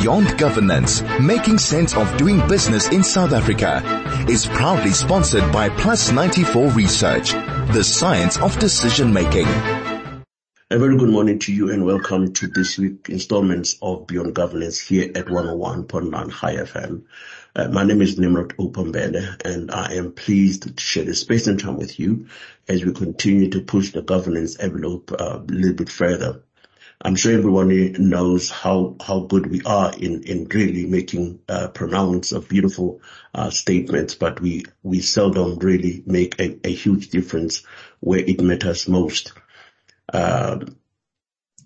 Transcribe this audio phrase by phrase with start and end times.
[0.00, 3.82] Beyond Governance, Making Sense of Doing Business in South Africa
[4.30, 9.44] is proudly sponsored by Plus 94 Research, the science of decision making.
[10.70, 14.80] A very good morning to you and welcome to this week's installments of Beyond Governance
[14.80, 17.02] here at 101.9 Chai FM.
[17.54, 21.60] Uh, my name is Nimrod Upambele and I am pleased to share the space and
[21.60, 22.28] time with you
[22.66, 26.42] as we continue to push the governance envelope uh, a little bit further.
[27.02, 32.34] I'm sure everyone knows how, how good we are in, in really making uh, pronounced
[32.34, 33.00] uh, beautiful
[33.34, 37.64] uh, statements, but we, we seldom really make a, a huge difference
[38.00, 39.32] where it matters most.
[40.12, 40.76] Um,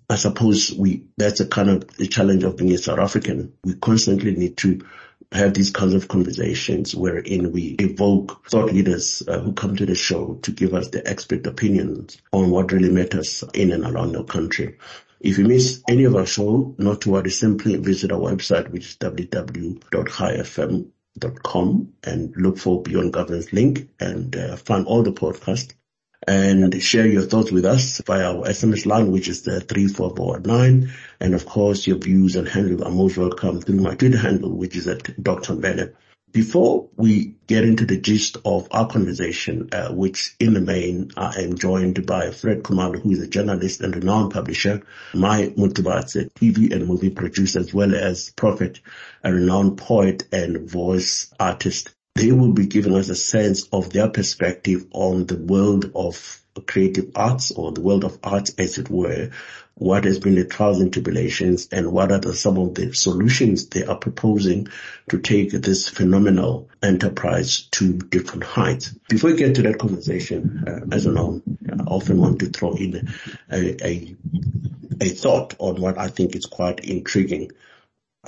[0.09, 3.53] I suppose we, that's a kind of the challenge of being a South African.
[3.65, 4.85] We constantly need to
[5.33, 9.95] have these kinds of conversations wherein we evoke thought leaders uh, who come to the
[9.95, 14.23] show to give us their expert opinions on what really matters in and around our
[14.23, 14.77] country.
[15.25, 18.89] If you miss any of our show, not to worry, simply visit our website, which
[18.89, 25.73] is www.chaifm.com and look for Beyond Governance link and uh, find all the podcasts
[26.27, 30.93] and share your thoughts with us via our SMS line, which is the 34419.
[31.19, 34.75] And of course, your views and handle are most welcome through my Twitter handle, which
[34.75, 35.55] is at Dr.
[35.55, 35.95] Bennett.
[36.35, 41.43] Before we get into the gist of our conversation, uh, which in the main I
[41.43, 44.81] am joined by Fred Khumalo, who is a journalist and renowned publisher,
[45.13, 48.81] Mai Motubatse, TV and movie producer, as well as Prophet,
[49.23, 51.95] a renowned poet and voice artist.
[52.15, 57.11] They will be giving us a sense of their perspective on the world of creative
[57.15, 59.29] arts or the world of arts as it were,
[59.75, 63.67] what has been the trials and tribulations and what are the, some of the solutions
[63.67, 64.69] they are proposing
[65.09, 68.93] to take this phenomenal enterprise to different heights.
[69.09, 72.73] Before we get to that conversation, uh, as I know, I often want to throw
[72.73, 73.09] in
[73.51, 74.15] a, a,
[75.01, 77.51] a thought on what I think is quite intriguing.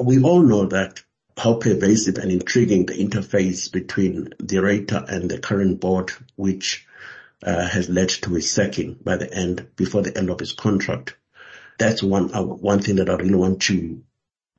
[0.02, 1.02] We all know that
[1.38, 6.86] how pervasive and intriguing the interface between De Ruyter and the current board, which
[7.44, 11.16] uh, has led to his sacking by the end, before the end of his contract.
[11.78, 14.02] That's one, uh, one thing that I really want to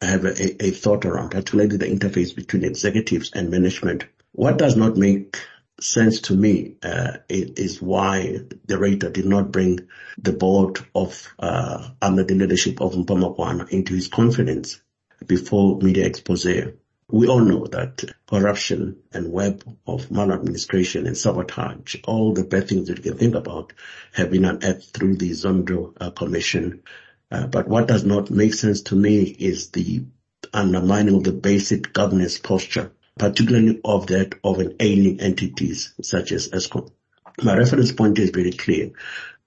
[0.00, 4.04] have a, a thought around, particularly the interface between executives and management.
[4.32, 5.36] What does not make
[5.80, 11.88] sense to me uh, is why De Ruyter did not bring the board of uh,
[12.02, 14.80] under the leadership of Mpama into his confidence
[15.26, 16.46] before media expose.
[17.10, 22.88] We all know that corruption and web of maladministration and sabotage, all the bad things
[22.88, 23.72] that you can think about
[24.12, 26.82] have been unearthed through the Zondo uh, Commission.
[27.30, 30.04] Uh, but what does not make sense to me is the
[30.52, 36.48] undermining of the basic governance posture, particularly of that of an ailing entities such as
[36.48, 36.90] Eskom.
[37.42, 38.90] My reference point is very clear.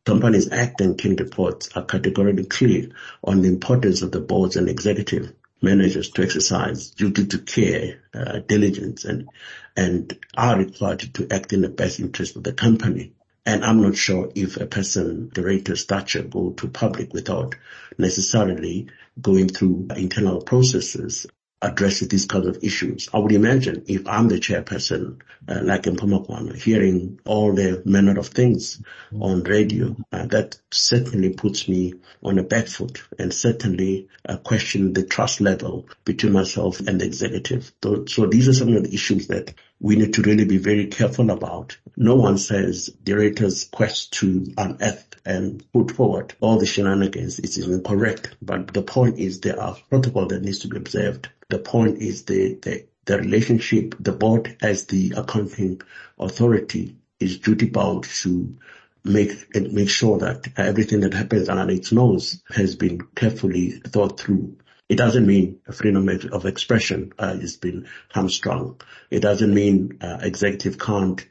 [0.06, 2.90] Companies Act and King reports are categorically clear
[3.24, 8.40] on the importance of the boards and executive managers to exercise duty to care, uh,
[8.40, 9.30] diligence, and
[9.76, 13.14] and are required to act in the best interest of the company.
[13.46, 17.56] And I'm not sure if a person, De Ruyter stature, go to public without
[17.98, 18.88] necessarily
[19.20, 21.26] going through internal processes
[21.62, 23.08] addressing these kinds of issues.
[23.14, 27.84] I would imagine if I'm the chairperson, uh, like in Mpho Makwana, hearing all the
[27.86, 28.82] manner of things
[29.20, 31.94] on radio, uh, that certainly puts me
[32.24, 37.06] on a back foot and certainly uh, question the trust level between myself and the
[37.06, 37.72] executive.
[37.84, 40.86] So, so these are some of the issues that we need to really be very
[40.86, 41.78] careful about.
[41.98, 47.58] No one says De Ruyter's quest to unearth and put forward all the shenanigans is
[47.58, 48.36] incorrect.
[48.42, 51.30] But the point is there are protocol that needs to be observed.
[51.50, 55.82] The point is the, the, the relationship, the board as the accounting
[56.20, 58.56] authority is duty bound to
[59.04, 64.58] make make sure that everything that happens under its nose has been carefully thought through.
[64.92, 68.82] It doesn't mean freedom of expression uh, has been hamstrung.
[69.10, 71.26] It doesn't mean uh, executive can't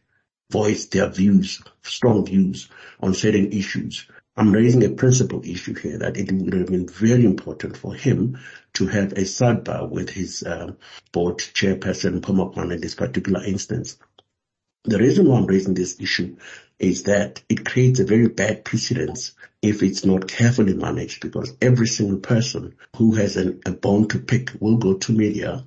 [0.50, 2.70] voice their views, strong views
[3.00, 4.08] on certain issues.
[4.34, 8.38] I'm raising a principal issue here that it would have been very important for him
[8.76, 10.72] to have a sidebar with his uh,
[11.12, 13.98] board chairperson, Mpho Makwana, in this particular instance.
[14.84, 16.38] The reason why I'm raising this issue
[16.80, 19.32] is that it creates a very bad precedence
[19.62, 24.18] if it's not carefully managed because every single person who has an, a bone to
[24.18, 25.64] pick will go to media,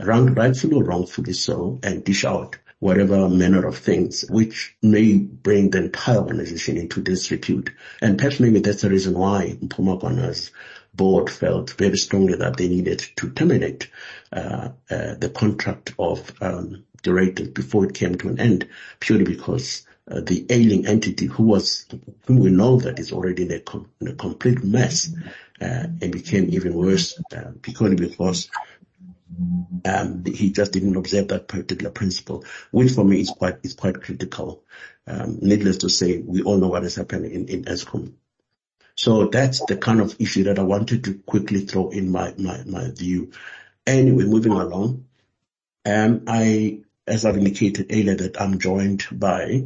[0.00, 5.84] rightfully or wrongfully so, and dish out whatever manner of things, which may bring the
[5.84, 7.70] entire organization into disrepute.
[8.00, 10.50] And perhaps maybe that's the reason why Mpho Makwana's
[10.94, 13.90] board felt very strongly that they needed to terminate
[14.32, 18.68] uh, uh, the contract of um, Ruyter before it came to an end,
[19.00, 21.86] purely because uh, the ailing entity who was,
[22.26, 25.14] whom we know that is already in a, com- in a complete mess,
[25.60, 28.48] uh, and became even worse uh, because
[29.84, 34.02] um, he just didn't observe that particular principle, which for me is quite is quite
[34.02, 34.62] critical.
[35.06, 38.14] Um, needless to say, we all know what has happened in, in Eskom.
[38.96, 42.62] So that's the kind of issue that I wanted to quickly throw in my, my,
[42.64, 43.32] my view.
[43.86, 45.06] Anyway, moving along.
[45.84, 49.64] Um, I, as I've indicated earlier that I'm joined by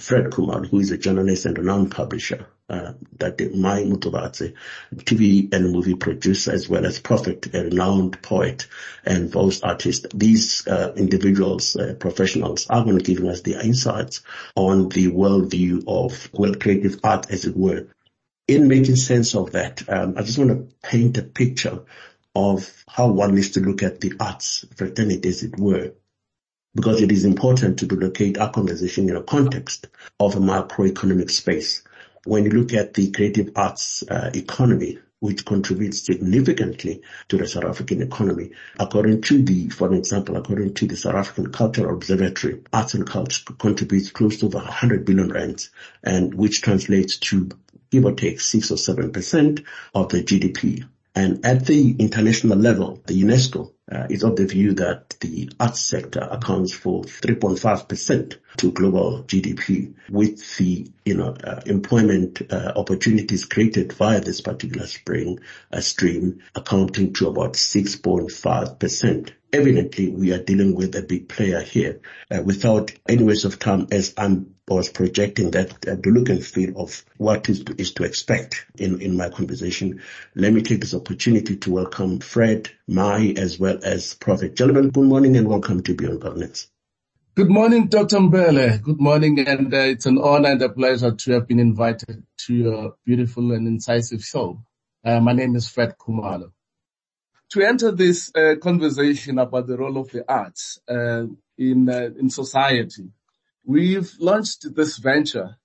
[0.00, 2.46] Fred Khumalo, who is a journalist and renowned publisher.
[2.68, 4.52] Uh, that Mai Motubatse,
[4.92, 8.66] TV and movie producer as well as prophet, a renowned poet
[9.04, 10.06] and voice artist.
[10.12, 14.22] These uh, individuals, uh, professionals are going to give us their insights
[14.56, 17.86] on the worldview of world creative art as it were.
[18.48, 21.84] In making sense of that, um, I just want to paint a picture
[22.34, 25.92] of how one needs to look at the arts fraternity as it were
[26.76, 29.88] because it is important to locate our conversation in a context
[30.20, 31.82] of a macroeconomic space.
[32.24, 37.64] When you look at the creative arts uh, economy, which contributes significantly to the South
[37.64, 38.50] African economy.
[38.78, 43.42] According to the, for example, according to the South African Cultural Observatory, arts and culture
[43.58, 45.70] contributes close to over 100 billion rands,
[46.04, 47.48] and which translates to
[47.90, 49.62] give or take six or seven percent
[49.94, 50.86] of the GDP.
[51.14, 53.72] And at the international level, the UNESCO
[54.10, 60.56] is of the view that the arts sector accounts for 3.5% to global GDP with
[60.56, 65.38] the, you know, uh, employment uh, opportunities created via this particular spring
[65.72, 69.32] uh, stream accounting to about 6.5%.
[69.52, 72.00] Evidently, we are dealing with a big player here.
[72.30, 76.44] Uh, without any waste of time, as I'm was projecting that uh, the look and
[76.44, 80.02] feel of what is to, is to expect in, in my conversation.
[80.34, 84.56] Let me take this opportunity to welcome Fred, Mai, as well as Prophet.
[84.56, 86.68] Gentlemen, good morning and welcome to Beyond Governance.
[87.36, 88.16] Good morning, Dr.
[88.16, 88.82] Mbele.
[88.82, 92.54] Good morning, and uh, it's an honor and a pleasure to have been invited to
[92.54, 94.62] your beautiful and incisive show.
[95.04, 96.50] Uh, my name is Fred Khumalo.
[97.50, 101.26] To enter this uh, conversation about the role of the arts uh,
[101.56, 103.10] in uh, in society,
[103.66, 105.56] we've launched this venture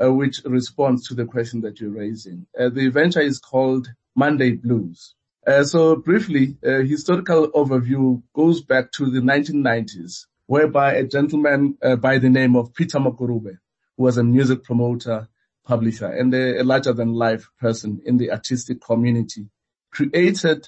[0.00, 2.46] uh, which responds to the question that you're raising.
[2.54, 5.14] the venture is called Monday Blues.
[5.64, 12.30] so briefly, historical overview goes back to the 1990s whereby a gentleman uh, by the
[12.30, 13.58] name of Peter Makurube,
[13.96, 15.28] who was a music promoter,
[15.64, 19.46] publisher, and a, a larger than life person in the artistic community,
[19.90, 20.66] created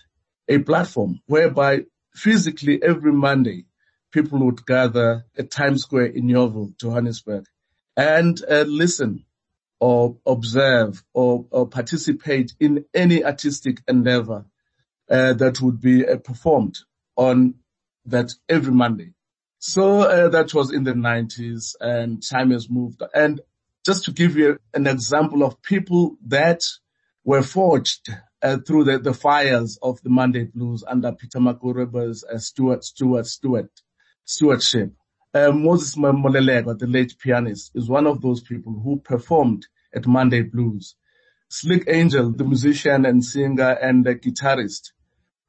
[0.49, 1.81] a platform whereby
[2.15, 3.65] physically every Monday
[4.11, 7.47] people would gather at Times Square in Yeoville, Johannesburg,
[7.97, 9.25] and uh, listen
[9.79, 14.45] or observe or, or, participate in any artistic endeavor
[15.09, 16.79] uh, that would be uh, performed
[17.17, 17.55] on
[18.05, 19.15] that every Monday.
[19.59, 23.03] So uh, that was in the 90s and time has moved.
[23.15, 23.41] And
[23.85, 26.63] just to give you an example of people that
[27.25, 28.11] were forged
[28.43, 33.27] uh, through the, the, fires of the Monday Blues under Peter Makurube's uh, Stewart, Stewart,
[33.27, 33.71] Stewart,
[34.25, 34.93] stewardship.
[35.33, 40.43] Uh, Moses Molelekwa, the late pianist, is one of those people who performed at Monday
[40.43, 40.97] Blues.
[41.49, 44.93] Slick Angel, the musician and singer and guitarist,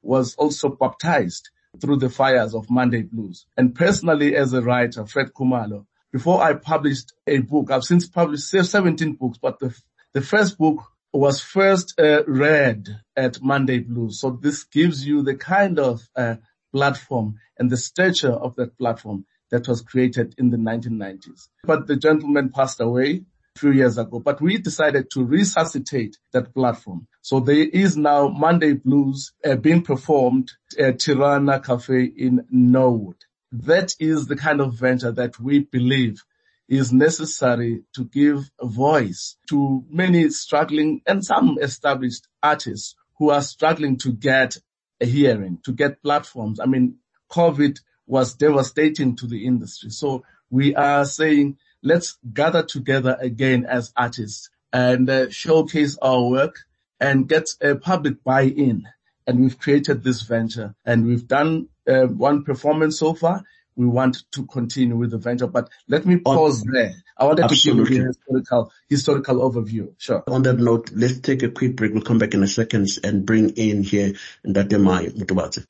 [0.01, 3.45] was also baptized through the fires of Monday Blues.
[3.56, 8.50] And personally as a writer, Fred Khumalo, before I published a book, I've since published
[8.50, 9.75] 17 books, but the,
[10.13, 10.83] the first book
[11.13, 14.19] was first uh, read at Monday Blues.
[14.19, 16.35] So this gives you the kind of uh,
[16.71, 21.50] platform and the stature of that platform that was created in the 1990s.
[21.63, 23.24] But the gentleman passed away
[23.55, 27.07] a few years ago, but we decided to resuscitate that platform.
[27.22, 33.17] So there is now Monday Blues uh, being performed at Tirana Cafe in Norwood.
[33.51, 36.24] That is the kind of venture that we believe
[36.69, 43.41] is necessary to give a voice to many struggling and some established artists who are
[43.41, 44.55] struggling to get
[45.01, 46.60] a hearing, to get platforms.
[46.60, 46.96] I mean,
[47.31, 49.89] COVID was devastating to the industry.
[49.89, 56.55] So we are saying let's gather together again as artists and uh, showcase our work
[57.00, 58.88] and get a public buy-in.
[59.27, 63.43] And we've created this venture and we've done uh, one performance so far.
[63.81, 66.93] We want to continue with the venture, but let me pause On, there.
[67.17, 67.83] I wanted absolutely.
[67.83, 69.93] to give you a historical, historical overview.
[69.97, 70.23] Sure.
[70.27, 71.91] On that note, let's take a quick break.
[71.91, 74.13] We'll come back in a second and bring in here
[74.45, 75.65] Ndatemai Motubatse.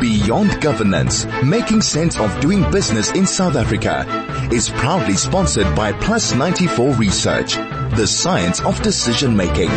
[0.00, 4.06] Beyond Governance, making sense of doing business in South Africa,
[4.50, 9.68] is proudly sponsored by Plus 94 Research, the science of decision making.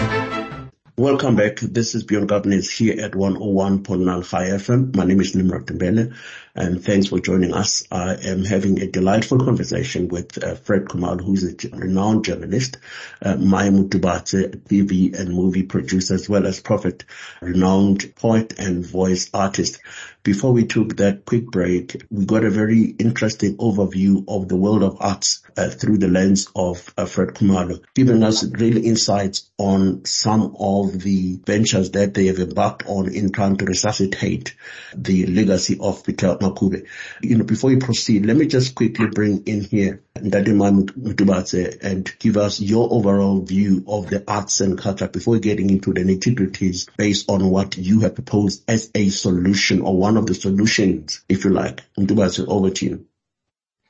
[1.00, 1.60] Welcome back.
[1.60, 4.96] This is Beyond Governance here at 101.9 Chai FM.
[4.96, 6.16] My name is Nimrod Tembele
[6.58, 7.86] and thanks for joining us.
[7.92, 12.78] I am having a delightful conversation with uh, Fred Khumalo, who's a renowned journalist,
[13.22, 17.06] uh, Maya Motubatse, TV and movie producer, as well as Prophet,
[17.42, 19.80] renowned poet and voice artist.
[20.28, 24.84] Before we took that quick break, we got a very interesting overview of the world
[24.84, 30.04] of arts uh, through the lens of uh, Fred Khumalo, giving us really insights on
[30.04, 34.54] some of the ventures that they have embarked on in trying to resuscitate
[34.94, 36.86] the legacy of Peter Makurube.
[37.22, 42.12] You know, before we proceed, let me just quickly bring in here Ndadima Motubatse and
[42.20, 46.90] give us your overall view of the arts and culture before getting into the nitty-gritties
[46.98, 51.44] based on what you have proposed as a solution or one of the solutions, if
[51.46, 51.82] you like.
[51.98, 53.06] Motubatse, over to you.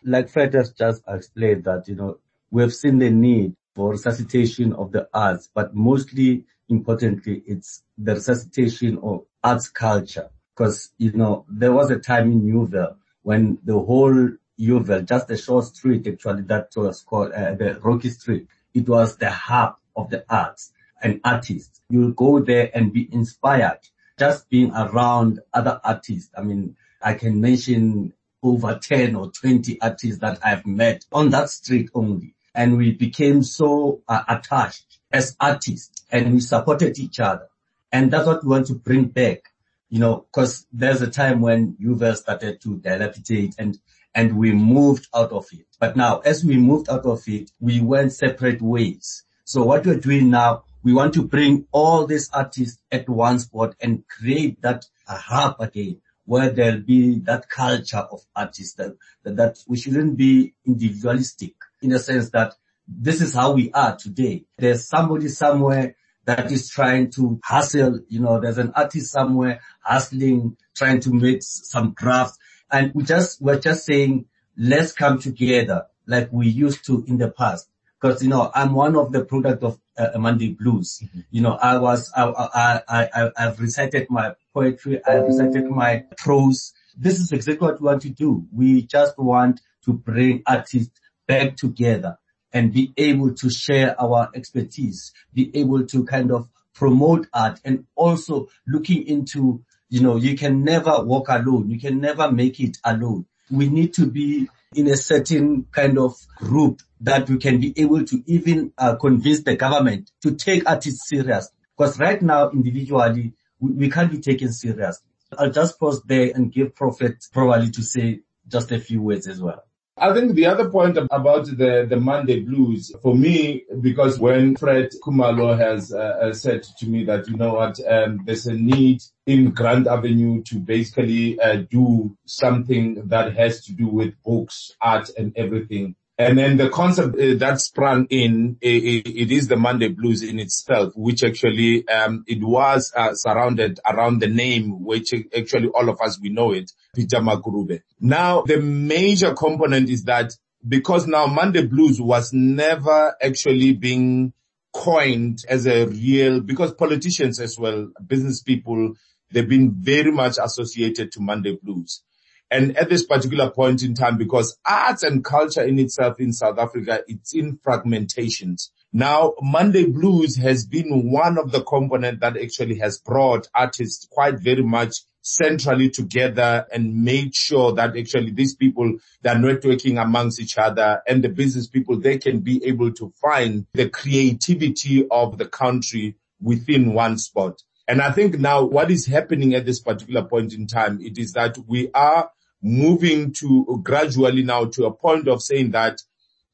[0.03, 2.19] Like Fred has just explained that, you know,
[2.51, 8.15] we have seen the need for resuscitation of the arts, but mostly importantly, it's the
[8.15, 10.29] resuscitation of arts culture.
[10.55, 14.29] Because, you know, there was a time in Yeoville when the whole
[14.59, 18.47] Yeoville, just a short street actually that was called uh, the Rocky Street.
[18.73, 20.71] It was the hub of the arts
[21.01, 21.81] and artists.
[21.89, 23.79] You'll go there and be inspired
[24.17, 26.31] just being around other artists.
[26.35, 31.49] I mean, I can mention over 10 or 20 artists that I've met on that
[31.49, 32.33] street only.
[32.53, 37.47] And we became so uh, attached as artists and we supported each other.
[37.91, 39.43] And that's what we want to bring back,
[39.89, 43.77] you know, cause there's a time when Yeoville started to dilapidate and,
[44.17, 45.67] and we moved out of it.
[45.79, 49.23] But now as we moved out of it, we went separate ways.
[49.45, 53.75] So what we're doing now, we want to bring all these artists at one spot
[53.79, 59.59] and create that hub again where there'll be that culture of artists that, that, that
[59.67, 62.53] we shouldn't be individualistic in the sense that
[62.87, 64.45] this is how we are today.
[64.57, 65.95] There's somebody somewhere
[66.25, 71.43] that is trying to hustle, you know, there's an artist somewhere hustling, trying to make
[71.43, 72.37] some crafts.
[72.71, 74.25] And we just, we're just saying,
[74.57, 77.69] let's come together like we used to in the past.
[77.99, 81.01] Cause, you know, I'm one of the product of uh, Monday Blues.
[81.03, 81.19] Mm-hmm.
[81.31, 86.73] You know, I was, I, I, I, I've recited my poetry, I've recited my prose.
[86.95, 88.45] This is exactly what we want to do.
[88.53, 92.17] We just want to bring artists back together
[92.53, 97.85] and be able to share our expertise, be able to kind of promote art and
[97.95, 101.69] also looking into, you know, you can never walk alone.
[101.69, 103.25] You can never make it alone.
[103.49, 108.03] We need to be in a certain kind of group that we can be able
[108.03, 111.49] to even uh, convince the government to take artists serious.
[111.77, 115.07] Because right now, individually, we, we can't be taken seriously.
[115.37, 119.41] I'll just pause there and give Prophet probably to say just a few words as
[119.41, 119.63] well.
[119.99, 124.91] I think the other point about the, the Monday blues for me, because when Fred
[125.03, 129.01] Khumalo has uh, uh, said to me that, you know what, um, there's a need
[129.25, 135.09] in Grant Avenue to basically uh, do something that has to do with books, art
[135.17, 135.95] and everything.
[136.19, 140.39] And then the concept uh, that sprung in, it, it is the Monday blues in
[140.39, 146.01] itself, which actually, um, it was uh, surrounded around the name, which actually all of
[146.01, 147.81] us, we know it, Peter Makurube.
[147.99, 150.33] Now, the major component is that
[150.67, 154.33] because now Monday blues was never actually being
[154.73, 158.93] coined as a real, because politicians as well, business people,
[159.31, 162.01] they've been very much associated to Monday blues.
[162.49, 166.57] And at this particular point in time, because arts and culture in itself in South
[166.57, 168.69] Africa, it's in fragmentations.
[168.93, 174.39] Now, Monday Blues has been one of the components that actually has brought artists quite
[174.39, 180.57] very much centrally together and made sure that actually these people, they're networking amongst each
[180.57, 185.45] other and the business people, they can be able to find the creativity of the
[185.45, 187.61] country within one spot.
[187.89, 191.33] And I think now what is happening at this particular point in time, it is
[191.33, 192.29] that we are
[192.61, 196.01] moving to gradually now to a point of saying that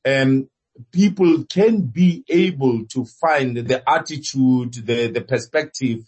[0.06, 0.50] um,
[0.92, 6.00] people can be able to find the attitude, the, the perspective,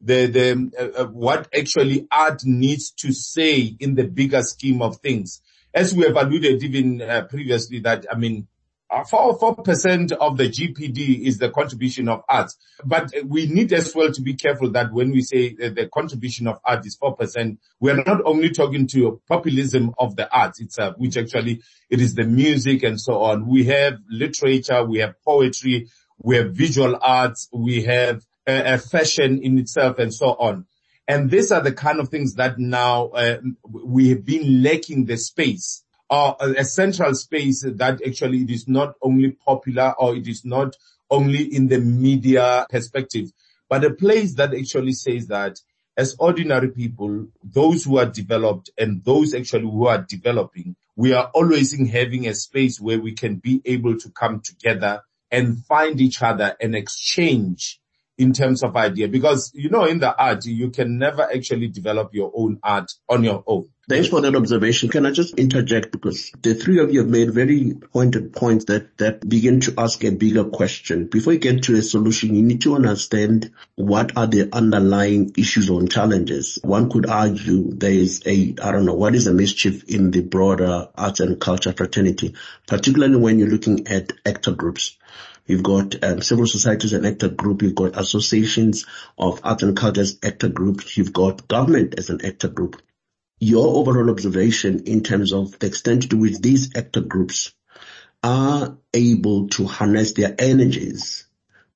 [0.00, 4.98] the, the, uh, uh, what actually art needs to say in the bigger scheme of
[4.98, 5.40] things.
[5.72, 8.46] As we have alluded even uh, previously that, I mean,
[8.94, 12.56] uh, four, four percent of the GPD is the contribution of arts.
[12.84, 16.58] But we need as well to be careful that when we say the contribution of
[16.64, 20.94] art is four percent, we are not only talking to populism of the arts itself,
[20.98, 23.46] which actually it is the music and so on.
[23.46, 29.58] We have literature, we have poetry, we have visual arts, we have a fashion in
[29.58, 30.66] itself and so on.
[31.06, 35.16] And these are the kind of things that now uh, we have been lacking the
[35.16, 40.44] space or a central space that actually it is not only popular or it is
[40.44, 40.76] not
[41.10, 43.30] only in the media perspective,
[43.68, 45.58] but a place that actually says that
[45.96, 51.30] as ordinary people, those who are developed and those actually who are developing, we are
[51.34, 56.22] always having a space where we can be able to come together and find each
[56.22, 57.80] other and exchange
[58.18, 59.08] in terms of idea.
[59.08, 63.24] Because, you know, in the art, you can never actually develop your own art on
[63.24, 63.68] your own.
[63.86, 64.88] Thanks for that observation.
[64.88, 68.96] Can I just interject because the three of you have made very pointed points that,
[68.96, 71.04] that begin to ask a bigger question.
[71.06, 75.68] Before you get to a solution, you need to understand what are the underlying issues
[75.68, 76.58] or challenges.
[76.62, 80.22] One could argue there is a, I don't know, what is the mischief in the
[80.22, 82.34] broader arts and culture fraternity,
[82.66, 84.96] particularly when you're looking at actor groups.
[85.46, 87.62] You've got um, civil societies and actor group.
[87.62, 88.86] You've got associations
[89.18, 90.96] of art and cultures actor groups.
[90.96, 92.80] You've got government as an actor group
[93.44, 97.52] your overall observation in terms of the extent to which these actor groups
[98.22, 101.26] are able to harness their energies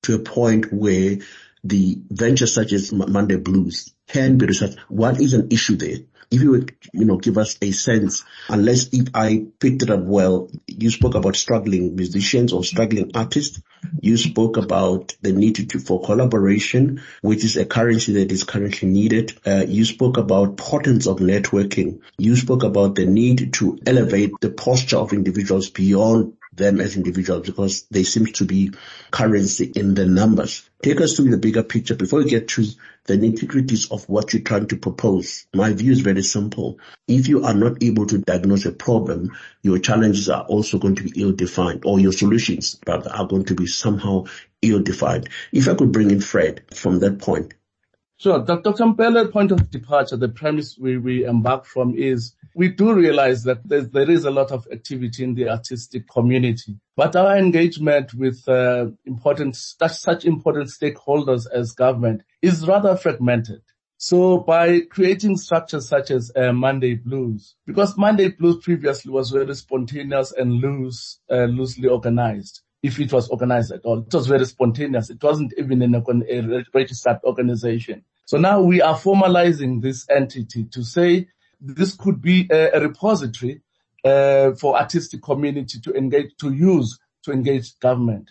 [0.03, 1.19] to a point where
[1.65, 4.79] the ventures such as Monday Blues can be researched.
[4.89, 5.99] What is an issue there?
[6.31, 10.03] if you would, you know, give us a sense, unless if I picked it up
[10.03, 13.63] well, you spoke about struggling musicians or struggling artists.
[14.01, 18.89] You spoke about the need to, for collaboration, which is a currency that is currently
[18.89, 19.39] needed.
[19.47, 22.01] Uh, you spoke about importance of networking.
[22.19, 27.47] You spoke about the need to elevate the posture of individuals beyond them as individuals
[27.47, 28.73] because they seem to be
[29.11, 30.69] currency in the numbers.
[30.83, 32.65] Take us through the bigger picture before we get to
[33.05, 35.47] the nitty-gritties of what you're trying to propose.
[35.55, 36.79] My view is very simple.
[37.09, 41.05] If you are not able to diagnose a problem, your challenges are also going to
[41.05, 44.25] be ill-defined or your solutions rather are going to be somehow
[44.61, 45.29] ill-defined.
[45.53, 47.55] If I could bring in Fred from that point.
[48.21, 48.41] Sure.
[48.41, 48.73] Dr.
[48.73, 53.69] Mbele's point of departure, the premise we, we embark from is we do realize that
[53.69, 58.87] there is a lot of activity in the artistic community, but our engagement with uh,
[59.05, 63.63] important, such, such important stakeholders as government is rather fragmented.
[63.99, 69.55] So by creating structures such as uh, Monday Blues, because Monday Blues previously was very
[69.55, 73.99] spontaneous and loose, uh, loosely organized, if it was organized at all.
[73.99, 75.11] It was very spontaneous.
[75.11, 78.05] It wasn't even in a, a registered organization.
[78.25, 81.29] So now we are formalizing this entity to say
[81.61, 83.63] this could be a, a repository
[84.05, 88.31] uh, for artistic community to engage, to use to engage government.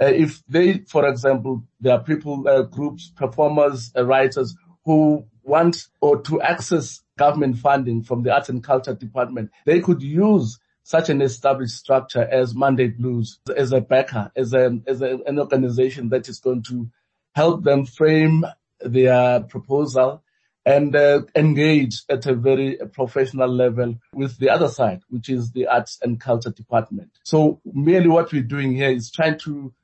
[0.00, 5.88] Uh, if they, for example, there are people, uh, groups, performers, uh, writers who want
[6.00, 11.10] or to access government funding from the arts and culture department, they could use such
[11.10, 16.08] an established structure as Monday Blues as a backer, as a, as a, an organization
[16.08, 16.88] that is going to
[17.34, 18.42] help them frame
[18.80, 20.24] their proposal
[20.64, 25.66] and uh, engage at a very professional level with the other side, which is the
[25.66, 27.10] arts and culture department.
[27.22, 29.74] So merely what we're doing here is trying to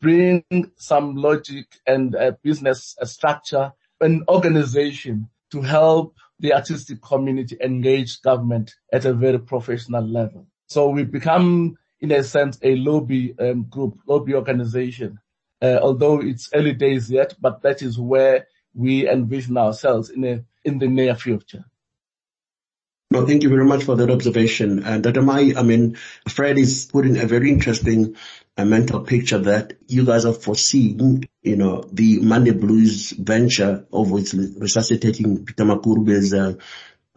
[0.00, 0.44] bring
[0.76, 9.04] some logic and business structure and organization to help the artistic community engage government at
[9.04, 10.46] a very professional level.
[10.74, 15.20] So we become, in a sense, a lobby um, group, lobby organization.
[15.62, 20.44] Uh, although it's early days yet, but that is where we envision ourselves in a,
[20.64, 21.64] in the near future.
[23.12, 24.82] No, thank you very much for that observation.
[24.82, 25.22] And Dr.
[25.22, 25.96] Mai, I mean,
[26.28, 28.16] Fred is putting a very interesting
[28.56, 34.10] uh, mental picture that you guys are foreseeing, you know, the Monday Blues venture of
[34.10, 36.54] which resuscitating Peter Makurube's uh,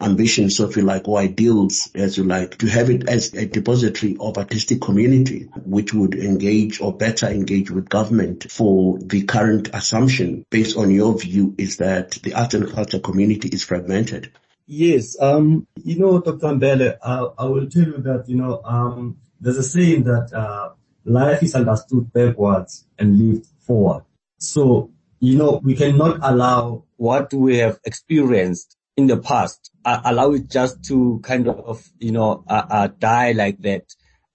[0.00, 4.16] ambitions, if you like, or ideals, as you like, to have it as a depository
[4.20, 10.44] of artistic community, which would engage or better engage with government for the current assumption
[10.50, 14.30] based on your view is that the art and culture community is fragmented.
[14.66, 16.48] Yes, um, you know, Dr.
[16.48, 20.70] Mbele, I, I, will tell you that, you know, um, there's a saying that, uh,
[21.04, 24.04] life is understood backwards and lived forward.
[24.36, 30.32] So, you know, we cannot allow what we have experienced in the past, uh, allow
[30.32, 33.84] it just to kind of, you know, uh, uh, die like that,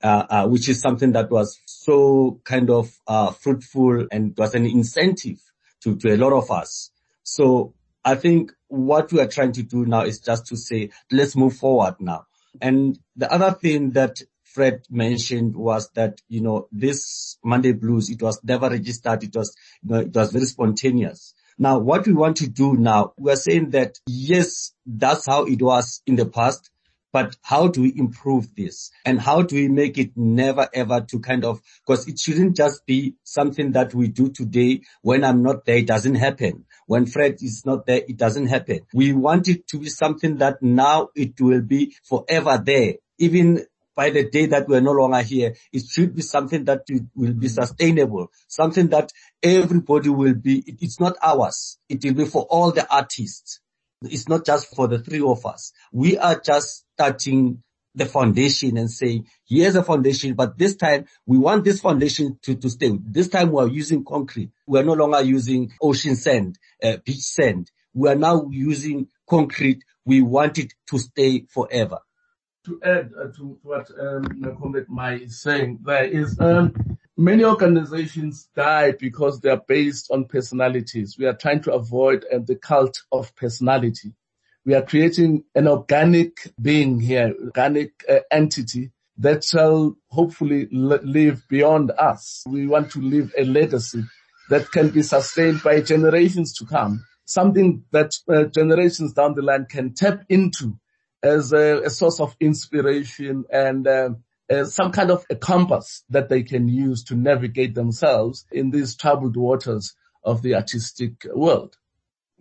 [0.02, 4.66] uh, uh, which is something that was so kind of uh, fruitful and was an
[4.66, 5.42] incentive
[5.82, 6.92] to, to a lot of us.
[7.24, 7.74] So
[8.06, 11.58] I think what we are trying to do now is just to say, let's move
[11.58, 12.28] forward now.
[12.62, 18.22] And the other thing that Fred mentioned was that, you know, this Monday Blues, it
[18.22, 19.26] was never registered.
[19.26, 21.34] It was, you know, it was very spontaneous.
[21.58, 26.02] Now, what we want to do now, we're saying that yes, that's how it was
[26.08, 26.70] in the past,
[27.12, 28.90] but how do we improve this?
[29.06, 32.86] And how do we make it never ever to kind of, because it shouldn't just
[32.88, 34.82] be something that we do today.
[35.04, 36.66] When I'm not there, it doesn't happen.
[36.88, 38.80] When Fred is not there, it doesn't happen.
[38.94, 42.96] We want it to be something that now it will be forever there.
[43.20, 43.64] Even
[43.96, 45.56] by the day that we're no longer here.
[45.72, 46.82] It should be something that
[47.16, 51.78] will be sustainable, something that everybody will be, it's not ours.
[51.90, 53.60] It will be for all the artists.
[54.02, 55.72] It's not just for the three of us.
[55.92, 57.64] We are just starting
[57.96, 62.56] the foundation and saying, here's a foundation, but this time we want this foundation to,
[62.56, 62.92] to stay.
[63.04, 64.50] This time we're using concrete.
[64.66, 67.72] We're no longer using ocean sand, uh, beach sand.
[67.94, 69.84] We are now using concrete.
[70.06, 72.00] We want it to stay forever.
[72.66, 78.94] To add uh, to, what um, Mai is saying, there is um, many organizations die
[78.94, 81.18] because they are based on personalities.
[81.20, 84.14] We are trying to avoid uh, the cult of personality
[84.66, 91.92] we are creating an organic being here, organic uh, entity that shall hopefully live beyond
[91.92, 92.44] us.
[92.48, 94.04] We want to leave a legacy
[94.50, 99.66] that can be sustained by generations to come, something that uh, generations down the line
[99.70, 100.80] can tap into
[101.24, 104.10] as a, a source of inspiration and uh,
[104.66, 109.38] some kind of a compass that they can use to navigate themselves in these troubled
[109.38, 111.78] waters of the artistic world.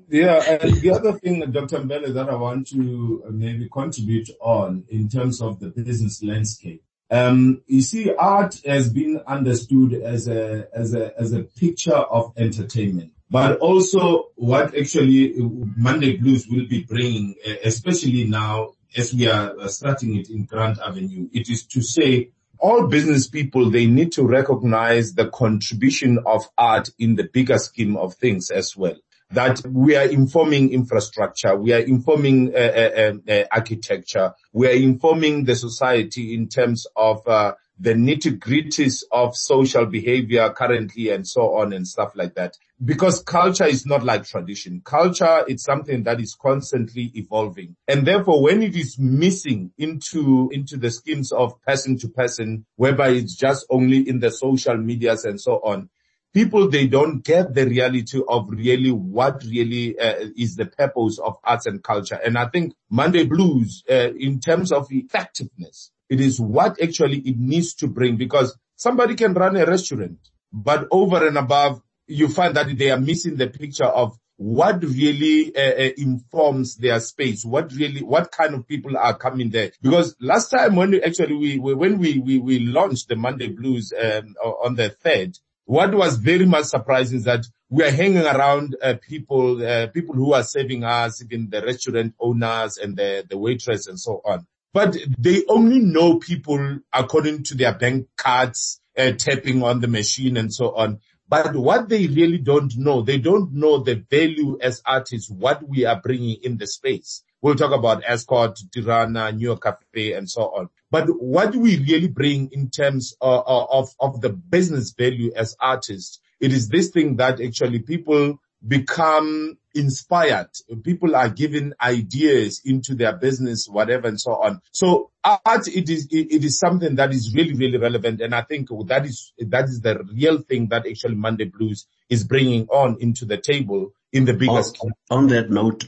[0.08, 1.78] Yeah, and the other thing, Dr.
[1.78, 6.82] Mbele, that I want to maybe contribute on in terms of the business landscape.
[7.10, 12.32] Um, you see, art has been understood as a, as a, as a picture of
[12.36, 15.32] entertainment, but also what actually
[15.76, 21.28] Monday Blues will be bringing, especially now as we are starting it in Grant Avenue,
[21.32, 26.90] it is to say all business people, they need to recognize the contribution of art
[26.98, 28.96] in the bigger scheme of things as well.
[29.30, 34.74] That we are informing infrastructure, we are informing uh, uh, uh, uh, architecture, we are
[34.74, 41.26] informing the society in terms of uh, the nitty gritties of social behavior currently and
[41.26, 42.56] so on and stuff like that.
[42.82, 44.82] Because culture is not like tradition.
[44.84, 47.74] Culture is something that is constantly evolving.
[47.88, 53.08] And therefore when it is missing into, into the schemes of person to person, whereby
[53.08, 55.90] it's just only in the social medias and so on,
[56.32, 61.36] people they don't get the reality of really what really uh, is the purpose of
[61.44, 66.40] arts and culture and i think monday blues uh, in terms of effectiveness it is
[66.40, 70.18] what actually it needs to bring because somebody can run a restaurant
[70.52, 75.54] but over and above you find that they are missing the picture of what really
[75.56, 80.14] uh, uh, informs their space what really what kind of people are coming there because
[80.20, 83.92] last time when we actually we, we when we, we we launched the monday blues
[83.98, 88.76] um, on the third what was very much surprising is that we are hanging around
[88.82, 93.38] uh, people, uh, people who are serving us, even the restaurant owners and the, the
[93.38, 94.46] waitress and so on.
[94.72, 100.36] But they only know people according to their bank cards, uh, tapping on the machine
[100.36, 101.00] and so on.
[101.28, 105.84] But what they really don't know, they don't know the value as artists, what we
[105.84, 107.22] are bringing in the space.
[107.40, 110.68] We'll talk about Ascot, Tirana, New York Cafe, and so on.
[110.90, 115.56] But what do we really bring in terms of, of, of the business value as
[115.58, 116.20] artists?
[116.38, 120.48] It is this thing that actually people become inspired.
[120.82, 124.60] People are given ideas into their business, whatever and so on.
[124.72, 128.20] So art, it is, it is something that is really, really relevant.
[128.20, 132.24] And I think that is, that is the real thing that actually Monday Blues is
[132.24, 134.78] bringing on into the table in the biggest.
[134.80, 135.86] on, on that note,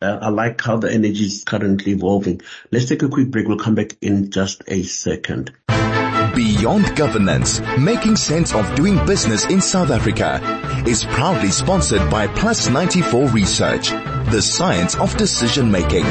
[0.00, 2.40] uh, I like how the energy is currently evolving.
[2.72, 3.46] Let's take a quick break.
[3.46, 5.52] We'll come back in just a second.
[6.38, 10.40] Beyond Governance, making sense of doing business in South Africa
[10.86, 13.90] is proudly sponsored by Plus 94 Research,
[14.30, 16.04] the science of decision making.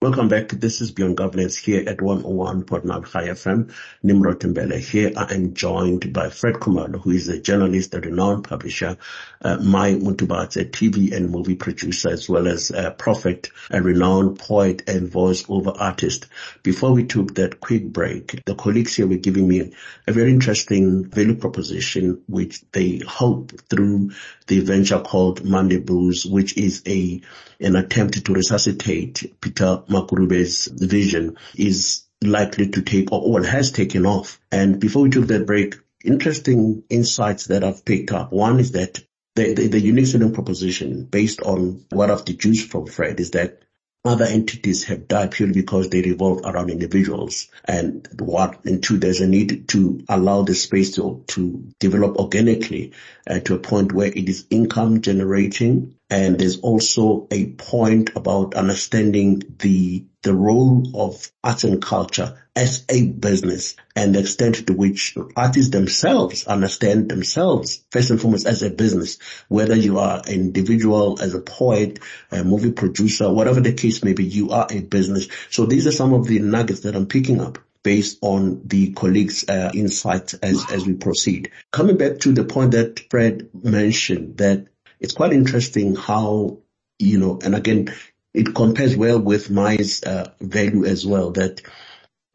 [0.00, 0.50] Welcome back.
[0.50, 3.74] This is Beyond Governance here at 101.9 Chai FM.
[4.00, 5.10] Nimrod Mbele here.
[5.16, 8.96] I am joined by Fred Khumalo, who is a journalist, a renowned publisher,
[9.42, 14.88] uh, Mai a TV and movie producer, as well as a prophet, a renowned poet
[14.88, 16.26] and voice-over artist.
[16.62, 19.72] Before we took that quick break, the colleagues here were giving me
[20.06, 24.12] a very interesting value proposition, which they hope through
[24.46, 27.20] the venture called Monday Blues, which is a
[27.60, 34.40] an attempt to resuscitate Peter Makurube's vision is likely to take or has taken off.
[34.50, 38.32] And before we took that break, interesting insights that I've picked up.
[38.32, 39.00] One is that
[39.34, 43.62] the, the, the unique selling proposition based on what I've deduced from Fred is that
[44.04, 47.48] other entities have died purely because they revolve around individuals.
[47.64, 52.92] And what, and two, there's a need to allow the space to, to develop organically
[53.28, 55.97] uh, to a point where it is income generating.
[56.10, 62.84] And there's also a point about understanding the the role of arts and culture as
[62.88, 68.62] a business and the extent to which artists themselves understand themselves first and foremost as
[68.62, 72.00] a business, whether you are an individual, as a poet,
[72.32, 75.28] a movie producer, whatever the case may be, you are a business.
[75.50, 79.48] So these are some of the nuggets that I'm picking up based on the colleagues'
[79.48, 81.52] uh, insights as, as we proceed.
[81.70, 84.66] Coming back to the point that Fred mentioned that
[85.00, 86.58] it's quite interesting how,
[86.98, 87.94] you know, and again,
[88.34, 91.62] it compares well with my uh, value as well that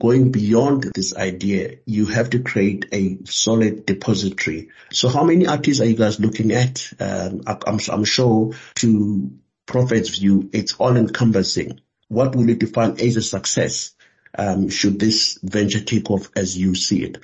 [0.01, 4.69] going beyond this idea, you have to create a solid depository.
[4.91, 6.91] So how many artists are you guys looking at?
[6.99, 9.31] Um, I'm, I'm sure to
[9.65, 11.79] Prophet's view, it's all encompassing.
[12.09, 13.95] What will you define as a success?
[14.37, 17.19] Um, should this venture take off as you see it?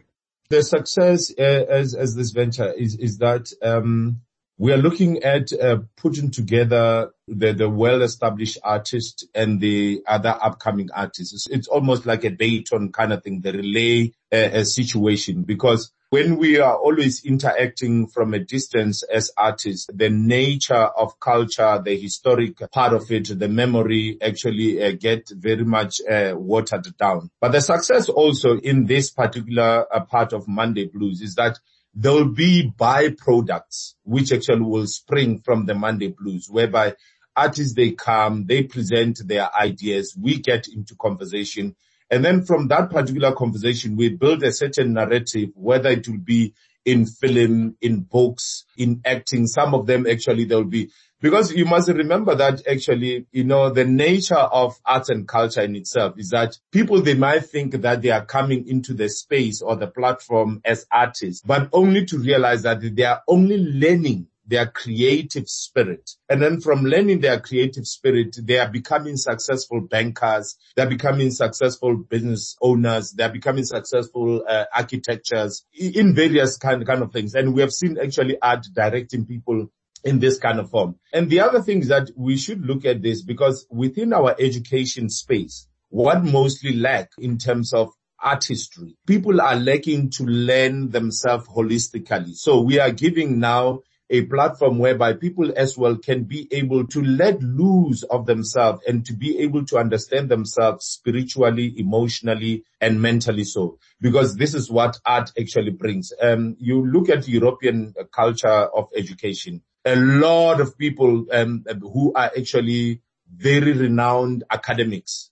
[0.50, 4.22] The success uh, as, as this venture is, is that, um,
[4.60, 10.90] we are looking at uh, putting together the, the well-established artist and the other upcoming
[10.94, 11.34] artists.
[11.34, 16.38] It's, it's almost like a Dayton kind of thing, the relay uh, situation, because when
[16.38, 22.58] we are always interacting from a distance as artists, the nature of culture, the historic
[22.72, 27.30] part of it, the memory actually uh, get very much uh, watered down.
[27.40, 31.60] But the success also in this particular uh, part of Monday Blues is that
[32.02, 36.96] there will be byproducts which actually will spring from the Monday Blues, whereby
[37.36, 41.76] artists they come, they present their ideas, we get into conversation,
[42.10, 46.54] and then from that particular conversation, we build a certain narrative, whether it will be
[46.86, 49.46] in film, in books, in acting.
[49.46, 53.70] Some of them actually there will be because you must remember that actually, you know,
[53.70, 58.02] the nature of arts and culture in itself is that people, they might think that
[58.02, 62.64] they are coming into the space or the platform as artists, but only to realize
[62.64, 66.10] that they are only learning their creative spirit.
[66.28, 70.58] And then from learning their creative spirit, they are becoming successful bankers.
[70.76, 73.12] They're becoming successful business owners.
[73.12, 77.36] They're becoming successful uh, architectures in various kind, kind of things.
[77.36, 79.70] And we have seen actually art directing people
[80.04, 80.96] in this kind of form.
[81.14, 85.10] And the other thing is that we should look at this because within our education
[85.10, 87.90] space, what mostly lack in terms of
[88.22, 92.36] artistry, people are lacking to learn themselves holistically.
[92.36, 97.04] So we are giving now a platform whereby people as well can be able to
[97.04, 103.44] let loose of themselves and to be able to understand themselves spiritually, emotionally, and mentally
[103.44, 103.78] so.
[104.02, 106.12] Because this is what art actually brings.
[106.20, 112.32] Um, you look at European culture of education a lot of people um, who are
[112.38, 113.02] actually
[113.34, 115.32] very renowned academics.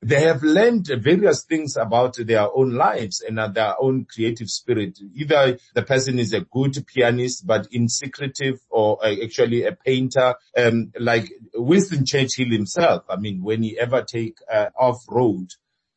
[0.00, 5.00] They have learned various things about their own lives and their own creative spirit.
[5.14, 10.36] Either the person is a good pianist, but in secretive or uh, actually a painter,
[10.56, 13.04] um, like Winston Churchill himself.
[13.10, 15.48] I mean, when he ever take uh, off road,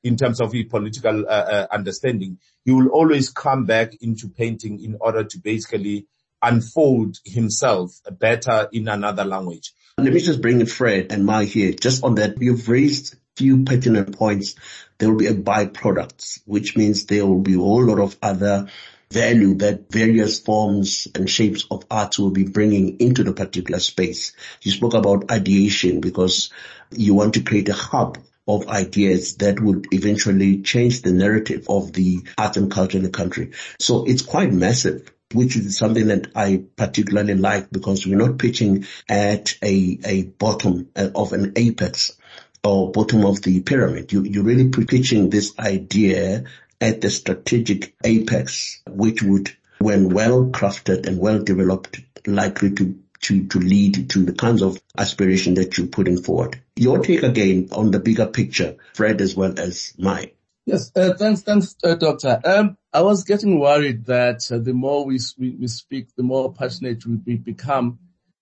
[0.03, 4.83] in terms of his political uh, uh, understanding, he will always come back into painting
[4.83, 6.07] in order to basically
[6.41, 9.73] unfold himself better in another language.
[9.97, 11.73] Let me just bring in Fred and Mai here.
[11.73, 14.55] Just on that, you've raised few pertinent points.
[14.97, 18.67] There will be a byproduct, which means there will be a whole lot of other
[19.11, 24.33] value that various forms and shapes of art will be bringing into the particular space.
[24.61, 26.49] You spoke about ideation because
[26.91, 31.93] you want to create a hub of ideas that would eventually change the narrative of
[31.93, 33.51] the art and culture in the country.
[33.79, 38.85] So it's quite massive which is something that I particularly like because we're not pitching
[39.09, 42.17] at a, a bottom uh, of an apex
[42.63, 44.11] or bottom of the pyramid.
[44.11, 46.45] You, you're really pitching this idea
[46.79, 53.47] at the strategic apex, which would, when well crafted and well developed, likely to to,
[53.47, 56.59] to lead to the kinds of aspiration that you're putting forward.
[56.75, 60.31] Your take again on the bigger picture, Fred, as well as mine.
[60.65, 62.39] Yes, uh, thanks, thanks, uh, Doctor.
[62.45, 66.53] Um, I was getting worried that uh, the more we, we, we speak, the more
[66.53, 67.97] passionate we, become.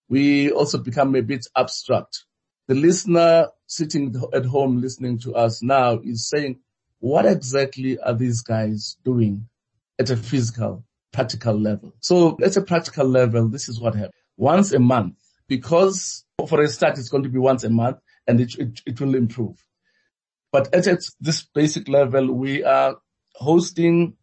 [0.10, 2.26] We also become a bit abstract.
[2.68, 6.60] The listener sitting at home listening to us now is saying,
[7.00, 9.48] what exactly are these guys doing
[9.98, 11.94] at a physical, practical level?
[12.02, 14.14] So at a practical level, this is what happens.
[14.36, 15.16] Once a month,
[15.48, 19.00] because for a start, it's going to be once a month and it, it, it
[19.00, 19.56] will improve.
[20.52, 20.86] But at
[21.20, 22.96] this basic level, we are
[23.36, 24.16] hosting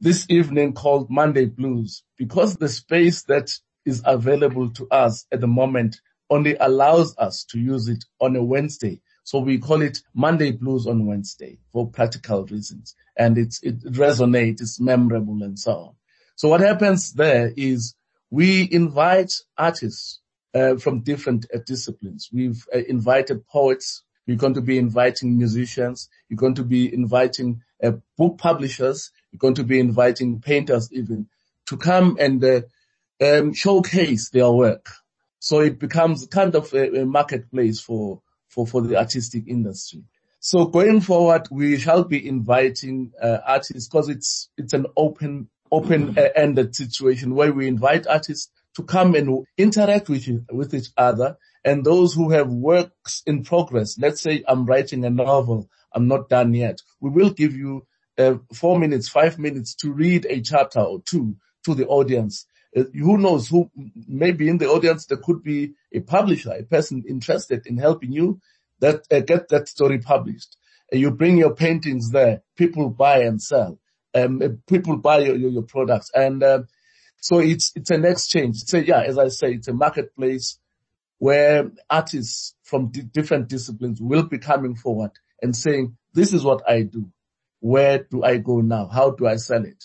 [0.00, 3.50] this evening called Monday Blues because the space that
[3.84, 5.96] is available to us at the moment
[6.28, 9.00] only allows us to use it on a Wednesday.
[9.24, 12.94] So we call it Monday Blues on Wednesday for practical reasons.
[13.16, 15.94] And it's, it resonates, it's memorable and so on.
[16.36, 17.94] So what happens there is
[18.30, 20.20] we invite artists
[20.54, 22.28] uh, from different uh, disciplines.
[22.32, 26.08] We've uh, invited poets, you're going to be inviting musicians.
[26.28, 29.10] You're going to be inviting uh, book publishers.
[29.32, 31.26] You're going to be inviting painters even
[31.66, 32.60] to come and uh,
[33.20, 34.88] um, showcase their work.
[35.40, 40.04] So it becomes kind of a, a marketplace for, for, for the artistic industry.
[40.38, 46.76] So going forward, we shall be inviting uh, artists because it's it's an open open-ended
[46.76, 52.14] situation where we invite artists to come and interact with with each other and those
[52.14, 53.98] who have works in progress.
[53.98, 56.80] Let's say I'm writing a novel, I'm not done yet.
[57.00, 57.86] We will give you
[58.18, 62.46] uh, four minutes, five minutes to read a chapter or two to the audience.
[62.76, 63.70] Uh, who knows who
[64.06, 68.40] maybe in the audience there could be a publisher, a person interested in helping you
[68.80, 70.56] that uh, get that story published.
[70.92, 73.78] Uh, you bring your paintings there, people buy and sell.
[74.14, 76.62] Um, uh, people buy your, your, your products and uh,
[77.20, 78.62] so it's it's an exchange.
[78.62, 80.58] It's a, yeah, as I say, it's a marketplace
[81.20, 86.68] where artists from di- different disciplines will be coming forward and saying, "This is what
[86.68, 87.12] I do.
[87.60, 88.88] Where do I go now?
[88.88, 89.84] How do I sell it?"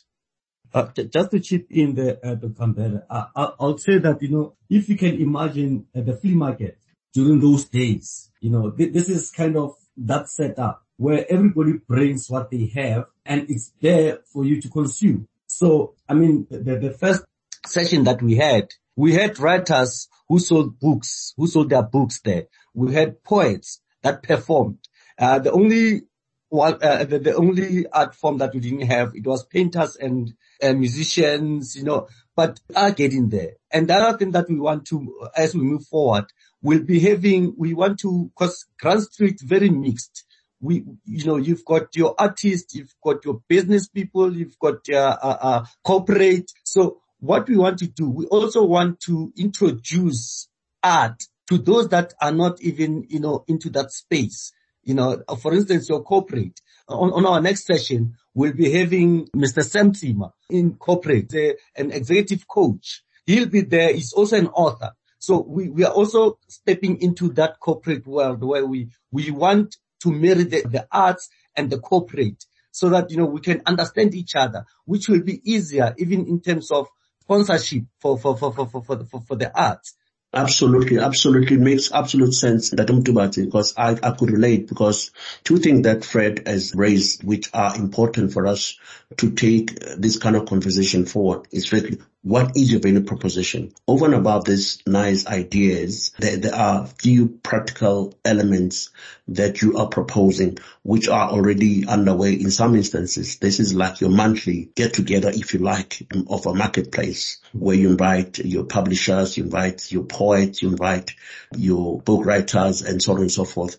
[0.74, 3.06] Uh, just to chip in the uh, Dr.
[3.10, 6.78] uh, I'll say that, you know, if you can imagine uh, the flea market
[7.14, 12.30] during those days, you know, th- this is kind of that setup where everybody brings
[12.30, 15.28] what they have and it's there for you to consume.
[15.48, 17.24] So, I mean, the, the first
[17.66, 22.46] session that we had, we had writers who sold books, who sold their books there.
[22.74, 24.80] We had poets that performed.
[25.18, 26.04] Uh, the only
[26.50, 30.34] one, uh, the, the, only art form that we didn't have, it was painters and
[30.62, 33.54] uh, musicians, you know, but are getting there.
[33.72, 36.26] And the other thing that we want to, as we move forward,
[36.62, 40.26] we'll be having, we want to, cause Grand Street very mixed
[40.66, 45.02] we, you know, you've got your artists, you've got your business people, you've got your
[45.02, 46.52] uh, uh, corporate.
[46.64, 50.48] So what we want to do, we also want to introduce
[50.84, 54.52] art to those that are not even, you know, into that space.
[54.84, 56.60] You know, for instance, your corporate.
[56.88, 59.64] On, on our next session, we'll be having Mr.
[59.64, 63.04] Sam Tima in corporate, uh, an executive coach.
[63.26, 63.92] He'll be there.
[63.94, 64.92] He's also an author.
[65.18, 70.12] So we, we are also stepping into that corporate world where we, we want to
[70.12, 74.36] marry the, the arts and the corporate so that, you know, we can understand each
[74.36, 76.88] other, which will be easier even in terms of
[77.26, 79.96] sponsorship for, for, for, for, for, for, the, for, for the arts.
[80.34, 85.12] Absolutely, absolutely makes absolute sense that Motubatse because I, I could relate because
[85.46, 88.78] two things that Fred has raised which are important for us
[89.18, 93.72] to take this kind of conversation forward is really what is your value proposition?
[93.88, 98.90] Over and above these nice ideas, there, there are few practical elements
[99.28, 103.38] that you are proposing, which are already underway in some instances.
[103.38, 107.92] This is like your monthly get together, if you like, of a marketplace where you
[107.92, 111.14] invite your publishers, you invite your poets, you invite
[111.56, 113.78] your book writers and so on and so forth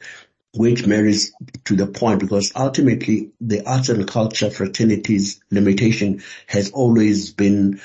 [0.54, 7.34] which marries to the point because ultimately the arts and culture fraternities limitation has always
[7.34, 7.78] been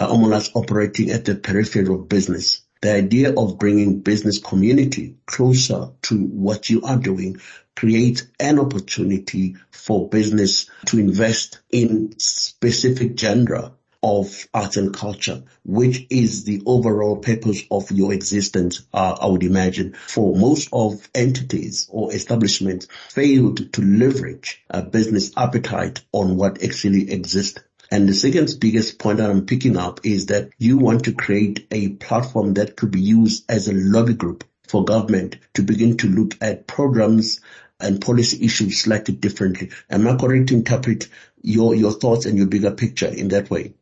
[0.00, 2.62] are almost operating at the periphery of business.
[2.80, 7.40] The idea of bringing business community closer to what you are doing
[7.74, 16.06] creates an opportunity for business to invest in specific genre of art and culture, which
[16.10, 19.94] is the overall purpose of your existence, uh, I would imagine.
[20.06, 27.10] For most of entities or establishments failed to leverage a business appetite on what actually
[27.10, 31.12] exists and the second biggest point that I'm picking up is that you want to
[31.12, 35.96] create a platform that could be used as a lobby group for government to begin
[35.98, 37.40] to look at programs
[37.80, 39.70] and policy issues slightly differently.
[39.88, 41.08] Am I correct to interpret
[41.42, 43.74] your, your thoughts and your bigger picture in that way?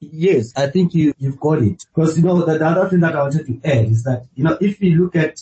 [0.00, 1.84] Yes, I think you, you've got it.
[1.94, 4.44] Because, you know, the, the other thing that I wanted to add is that, you
[4.44, 5.40] know, if we look at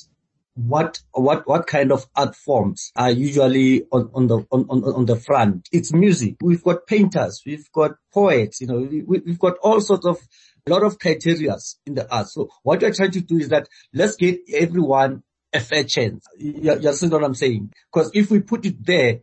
[0.56, 5.04] what what what kind of art forms are usually on, on the on, on, on
[5.04, 5.68] the front?
[5.70, 6.36] It's music.
[6.40, 10.18] We've got painters, we've got poets, you know, we, we've got all sorts of
[10.66, 12.28] a lot of criteria in the art.
[12.28, 16.26] So what we're trying to do is that let's get everyone a fair chance.
[16.38, 17.72] You understand what I'm saying?
[17.92, 19.20] Because if we put it there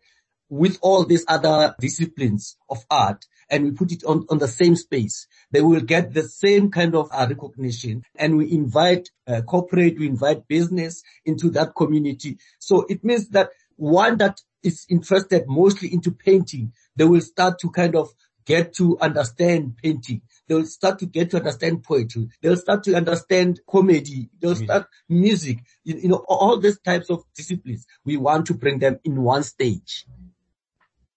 [0.49, 4.75] with all these other disciplines of art, and we put it on, on the same
[4.75, 9.99] space, they will get the same kind of uh, recognition and we invite uh, corporate,
[9.99, 12.39] we invite business into that community.
[12.57, 17.69] So it means that one that is interested mostly into painting, they will start to
[17.69, 18.09] kind of
[18.43, 20.23] get to understand painting.
[20.47, 22.29] They'll start to get to understand poetry.
[22.41, 24.29] They'll start to understand comedy.
[24.39, 25.59] They'll start music.
[25.83, 27.85] You, you know, all these types of disciplines.
[28.03, 30.05] We want to bring them in one stage.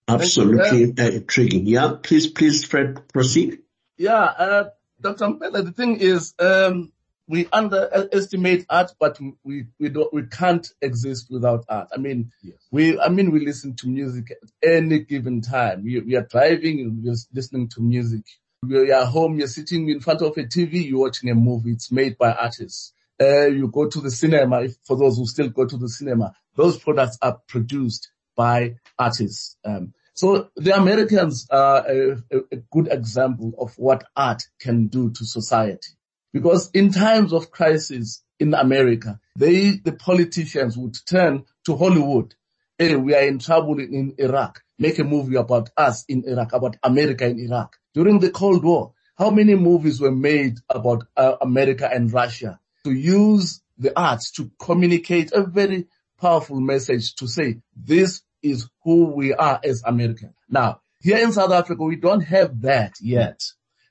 [0.09, 1.67] Absolutely uh, intriguing.
[1.67, 3.59] Yeah, please, please, Fred, proceed.
[3.99, 4.65] Yeah, uh,
[5.01, 5.27] Dr.
[5.27, 6.93] Mbele, the thing is, um,
[7.29, 11.89] we underestimate art, but we, we don't, we can't exist without art.
[11.93, 12.57] I mean, yes.
[12.71, 15.83] we, I mean, we listen to music at any given time.
[15.83, 18.23] We, we are driving, we're listening to music.
[18.63, 21.73] We are home, you're sitting in front of a TV, you're watching a movie.
[21.73, 22.93] It's made by artists.
[23.21, 26.33] Uh, you go to the cinema, if, for those who still go to the cinema,
[26.55, 29.57] those products are produced by artists.
[29.65, 35.25] Um, so the Americans are a, a, good example of what art can do to
[35.25, 35.91] society.
[36.33, 42.35] Because in times of crisis in America, they, the politicians would turn to Hollywood.
[42.79, 44.63] Hey, we are in trouble in Iraq.
[44.79, 47.77] Make a movie about us in Iraq, about America in Iraq.
[47.95, 52.93] During the Cold War, how many movies were made about uh, America and Russia to
[52.93, 55.87] use the arts to communicate a very
[56.19, 60.35] powerful message to say this is who we are as Americans.
[60.49, 63.41] Now, here in South Africa, we don't have that yet.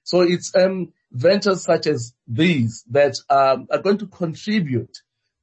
[0.03, 4.97] So it's um, ventures such as these that um, are going to contribute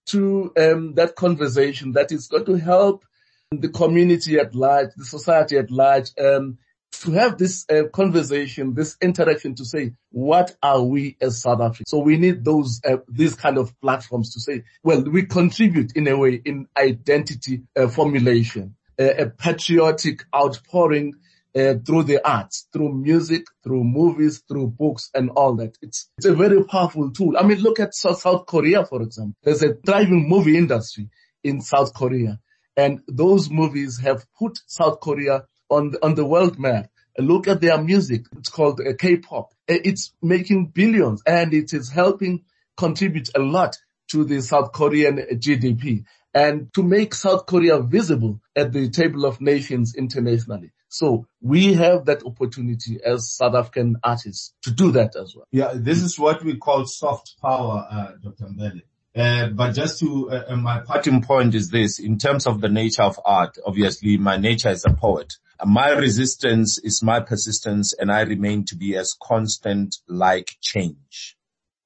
[0.07, 3.05] to um, that conversation that is going to help
[3.51, 6.59] the community at large, the society at large, um,
[6.93, 11.85] to have this uh, conversation, this interaction to say, what are we as South Africa?
[11.87, 16.07] So we need those, uh, these kind of platforms to say, well, we contribute in
[16.07, 18.77] a way in identity uh, formulation,
[19.11, 21.15] a patriotic outpouring
[21.55, 25.77] uh, through the arts, through music, through movies, through books and all that.
[25.83, 27.37] It's, it's a very powerful tool.
[27.39, 29.37] I mean, look at South, South Korea, for example.
[29.43, 31.11] There's a thriving movie industry
[31.45, 32.39] in South Korea
[32.77, 36.89] and those movies have put South Korea on the, on the world map.
[37.19, 38.25] Look at their music.
[38.39, 39.53] It's called uh, K-pop.
[39.69, 42.45] Uh, it's making billions and it is helping
[42.77, 43.77] contribute a lot
[44.11, 49.41] to the South Korean GDP and to make South Korea visible at the table of
[49.41, 50.73] nations internationally.
[50.89, 55.47] So we have that opportunity as South African artists to do that as well.
[55.51, 58.45] Yeah, this is what we call soft power, uh, Dr.
[58.47, 58.83] Mbele.
[59.15, 62.69] Uh, but just to, uh, uh, my parting point is this, in terms of the
[62.69, 65.35] nature of art, obviously my nature is a poet.
[65.65, 71.37] My resistance is my persistence and I remain to be as constant like change.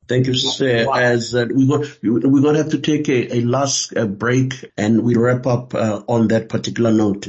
[0.09, 0.87] Thank you, sir.
[0.95, 4.71] As uh, we go, we're going to have to take a, a last uh, break
[4.77, 7.29] and we wrap up uh, on that particular note.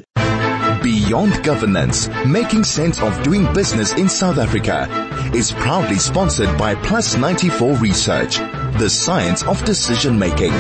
[0.83, 4.87] Beyond Governance, making sense of doing business in South Africa
[5.33, 10.53] is proudly sponsored by Plus 94 Research, the science of decision making.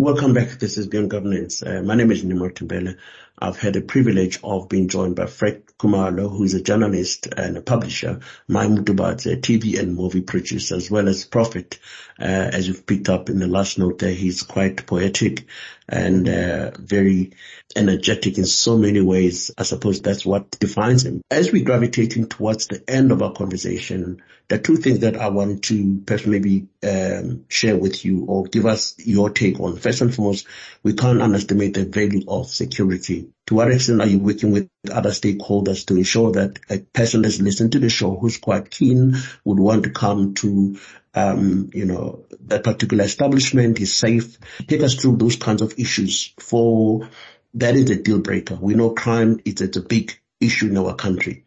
[0.00, 0.58] Welcome back.
[0.58, 1.62] This is Beyond Governance.
[1.62, 2.96] Uh, my name is Nimrod Mbele.
[3.38, 7.56] I've had the privilege of being joined by Fred Khumalo, who is a journalist and
[7.56, 8.18] a publisher,
[8.48, 11.78] Mai Motubatse, a TV and movie producer, as well as Prophet.
[12.18, 15.46] Uh, as you've picked up in the last note there, he's quite poetic
[15.88, 17.34] and uh, very
[17.76, 19.52] energetic in so many ways.
[19.56, 21.22] I suppose that's what defines him.
[21.30, 24.22] As we're gravitating towards the end of our conversation,
[24.52, 28.66] are two things that I want to perhaps maybe um, share with you or give
[28.66, 29.76] us your take on.
[29.76, 30.46] First and foremost,
[30.82, 33.30] we can't underestimate the value of security.
[33.46, 37.40] To what extent are you working with other stakeholders to ensure that a person that's
[37.40, 40.78] listening to the show who's quite keen would want to come to
[41.14, 44.36] um, you know, that particular establishment is safe.
[44.66, 47.08] Take us through those kinds of issues for
[47.54, 48.56] that is a deal breaker.
[48.60, 51.44] We know crime is a big issue in our country.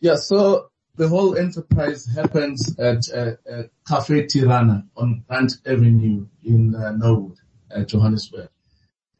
[0.00, 6.74] Yeah, so the whole enterprise happens at uh, uh, Cafe Tirana on Grant Avenue in
[6.74, 7.38] uh, Norwood,
[7.74, 8.48] uh, Johannesburg.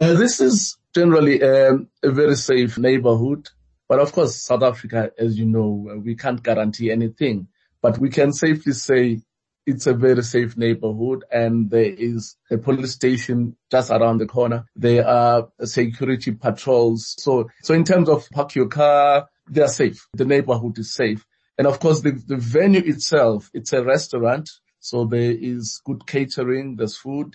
[0.00, 3.48] This is generally um, a very safe neighborhood,
[3.88, 7.46] but of course, South Africa, as you know, uh, we can't guarantee anything,
[7.80, 9.20] but we can safely say
[9.64, 14.64] it's a very safe neighborhood and there is a police station just around the corner.
[14.74, 17.14] There are security patrols.
[17.18, 20.08] So, so in terms of park your car, they are safe.
[20.14, 21.24] The neighborhood is safe.
[21.58, 24.48] And of course the, the venue itself, it's a restaurant.
[24.80, 27.34] So there is good catering, there's food,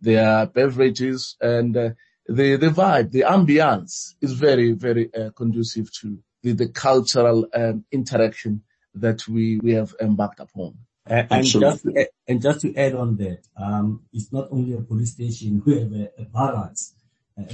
[0.00, 1.90] there are beverages and uh,
[2.26, 7.84] the, the vibe, the ambience is very, very uh, conducive to the, the cultural um,
[7.90, 8.62] interaction
[8.94, 10.78] that we, we have embarked upon.
[11.08, 14.80] Uh, and just to, and just to add on that, um, it's not only a
[14.80, 15.62] police station.
[15.66, 16.94] We have a, a barracks,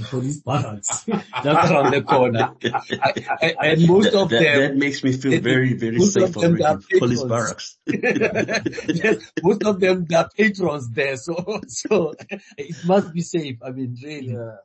[0.09, 1.05] police barracks
[1.43, 2.53] just around the corner.
[3.59, 6.35] and most of that, them that makes me feel very very safe.
[6.35, 7.77] Of them police barracks.
[7.87, 12.13] yes, most of them are patrons there, so so
[12.57, 13.57] it must be safe.
[13.63, 14.33] I mean, really.
[14.33, 14.57] Yeah.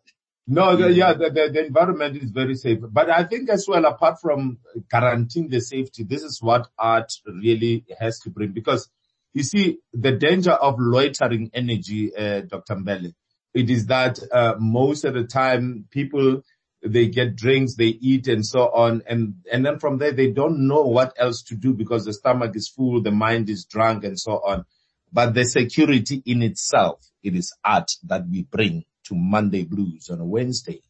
[0.48, 2.78] No, the, yeah, the, the, the, environment is very safe.
[2.80, 4.58] But I think as well, apart from
[4.88, 8.52] guaranteeing the safety, this is what art really has to bring.
[8.52, 8.88] Because
[9.34, 12.76] you see, the danger of loitering energy, uh, Dr.
[12.76, 13.14] Mbele,
[13.56, 16.42] it is that uh, most of the time people,
[16.82, 19.02] they get drinks, they eat and so on.
[19.08, 22.54] And, and then from there, they don't know what else to do because the stomach
[22.54, 24.66] is full, the mind is drunk and so on.
[25.10, 30.20] But the security in itself, it is art that we bring to Monday Blues on
[30.20, 30.82] a Wednesday.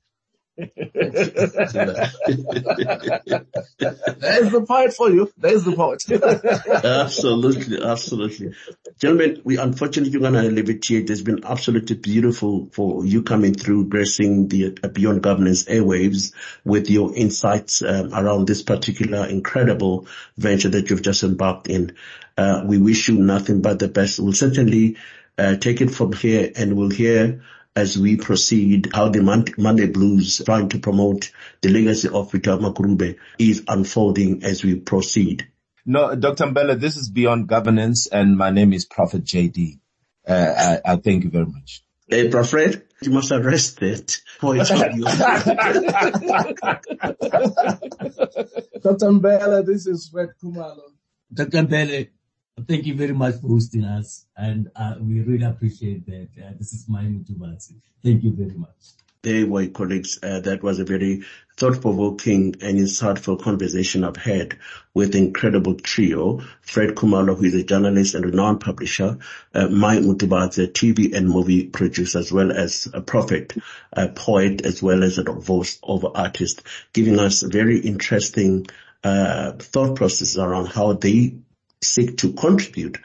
[0.56, 0.72] There's
[4.52, 5.30] the point for you.
[5.36, 6.04] There's the point.
[6.84, 8.54] absolutely, absolutely.
[8.98, 11.00] Gentlemen, we unfortunately are to leave it here.
[11.00, 16.32] It has been absolutely beautiful for you coming through, gracing the uh, Beyond Governance airwaves
[16.64, 20.06] with your insights um, around this particular incredible
[20.38, 21.94] venture that you've just embarked in.
[22.38, 24.18] Uh, we wish you nothing but the best.
[24.18, 24.96] We'll certainly
[25.36, 27.42] uh, take it from here and we'll hear
[27.76, 29.22] as we proceed how the
[29.58, 35.46] Monday Blues trying to promote the legacy of Peter Makurube is unfolding as we proceed.
[35.84, 36.46] No, Dr.
[36.46, 39.78] Mbele, this is Beyond Governance and my name is Prophet JD.
[40.26, 41.82] Uh, I, I, thank you very much.
[42.08, 44.20] Hey, Prophet, you must arrest it.
[44.40, 44.66] For it.
[44.68, 44.76] Dr.
[49.12, 50.82] Mbele, this is Fred Khumalo.
[51.32, 51.62] Dr.
[51.62, 52.08] Mbele,
[52.64, 56.28] Thank you very much for hosting us, and uh, we really appreciate that.
[56.42, 57.74] Uh, this is Mai Motubatse.
[58.02, 58.70] Thank you very much.
[59.20, 60.18] They were colleagues.
[60.22, 61.24] Uh, that was a very
[61.58, 64.56] thought-provoking and insightful conversation I've had
[64.94, 69.18] with incredible trio, Fred Khumalo, who is a journalist and renowned publisher,
[69.54, 73.52] uh, Mai Motubatse, TV and movie producer, as well as a prophet,
[73.92, 76.62] a poet, as well as a voice over artist,
[76.94, 78.66] giving us very interesting
[79.04, 81.36] uh, thought processes around how they
[81.82, 82.98] seek to contribute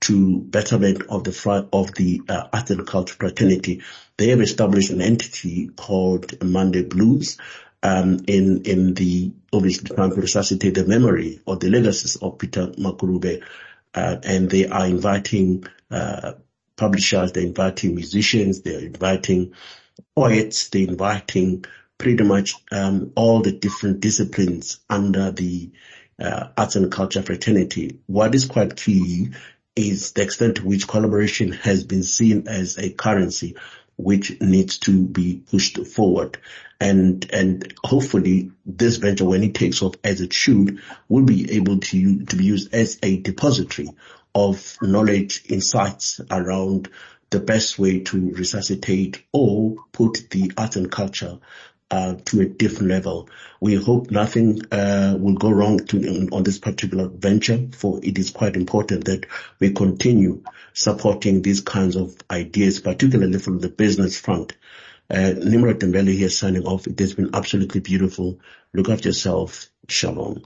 [0.00, 3.82] to betterment of the of the uh, art and culture fraternity.
[4.16, 7.38] They have established an entity called Monday Blues,
[7.82, 12.68] um, in in the obviously trying to resuscitate the memory or the legacies of Peter
[12.78, 13.42] Makurube,
[13.94, 16.32] uh, and they are inviting uh,
[16.76, 19.52] publishers, they're inviting musicians, they're inviting
[20.14, 21.64] poets, they're inviting
[21.96, 25.70] pretty much um, all the different disciplines under the
[26.18, 28.00] uh, arts and culture fraternity.
[28.06, 29.30] What is quite key
[29.76, 33.56] is the extent to which collaboration has been seen as a currency
[33.96, 36.38] which needs to be pushed forward.
[36.80, 41.78] And, and hopefully this venture, when it takes off as it should, will be able
[41.78, 43.90] to, to be used as a depository
[44.34, 46.88] of knowledge, insights around
[47.30, 51.38] the best way to resuscitate or put the art and culture
[51.90, 53.28] uh, to a different level.
[53.60, 58.30] We hope nothing uh, will go wrong to, on this particular venture, for it is
[58.30, 59.26] quite important that
[59.58, 60.42] we continue
[60.74, 64.56] supporting these kinds of ideas, particularly from the business front.
[65.10, 66.86] Uh, Nimrod Mbele here signing off.
[66.86, 68.40] It has been absolutely beautiful.
[68.74, 69.70] Look after yourself.
[69.88, 70.42] Shalom.